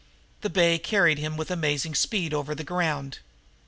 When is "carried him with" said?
0.79-1.51